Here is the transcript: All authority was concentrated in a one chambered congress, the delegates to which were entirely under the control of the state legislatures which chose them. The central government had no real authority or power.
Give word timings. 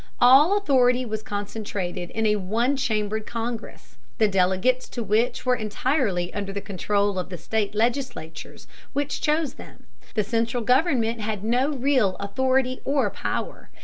All 0.19 0.57
authority 0.57 1.05
was 1.05 1.21
concentrated 1.21 2.09
in 2.09 2.25
a 2.25 2.35
one 2.37 2.75
chambered 2.75 3.27
congress, 3.27 3.99
the 4.17 4.27
delegates 4.27 4.89
to 4.89 5.03
which 5.03 5.45
were 5.45 5.53
entirely 5.55 6.33
under 6.33 6.51
the 6.51 6.59
control 6.59 7.19
of 7.19 7.29
the 7.29 7.37
state 7.37 7.75
legislatures 7.75 8.65
which 8.93 9.21
chose 9.21 9.53
them. 9.53 9.83
The 10.15 10.23
central 10.23 10.63
government 10.63 11.21
had 11.21 11.43
no 11.43 11.69
real 11.73 12.15
authority 12.19 12.81
or 12.83 13.11
power. 13.11 13.69